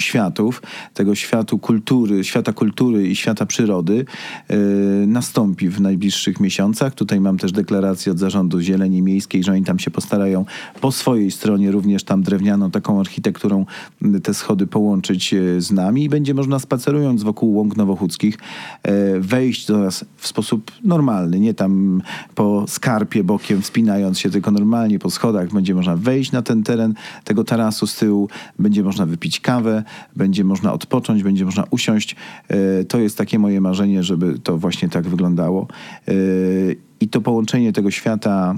[0.00, 0.62] światów,
[0.94, 4.04] tego światu kultury, świata kultury i świata przyrody
[4.50, 6.94] y, nastąpi w najbliższych miesiącach.
[6.94, 10.44] Tutaj mam też deklarację od Zarządu Zieleni Miejskiej, że oni tam się postarają
[10.80, 13.66] po swojej stronie również tam drewnianą taką architekturą
[14.04, 19.20] y, te schody połączyć y, z nami i będzie można spacerując wokół łąk nowochódzkich y,
[19.20, 22.02] wejść do nas w sposób normalny, nie tam
[22.34, 26.94] po skarpie bokiem wspinając się, tylko normalnie po schodach będzie można wejść na ten teren
[27.24, 29.84] tego tarasu z tyłu, będzie można wypić kawę,
[30.16, 32.16] będzie można odpocząć, będzie można usiąść.
[32.48, 35.66] E, To jest takie moje marzenie, żeby to właśnie tak wyglądało.
[36.08, 36.12] E,
[37.00, 38.54] I to połączenie tego świata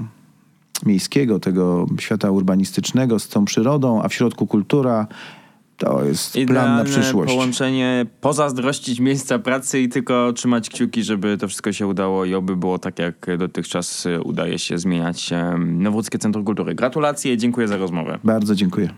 [0.85, 5.07] miejskiego, tego świata urbanistycznego z tą przyrodą, a w środku kultura,
[5.77, 7.31] to jest plan na Idealne przyszłość.
[7.33, 12.55] połączenie, pozazdrościć miejsca pracy i tylko trzymać kciuki, żeby to wszystko się udało i oby
[12.55, 16.75] było tak, jak dotychczas udaje się zmieniać em, Nowochódzkie Centrum Kultury.
[16.75, 18.19] Gratulacje, dziękuję za rozmowę.
[18.23, 18.89] Bardzo dziękuję.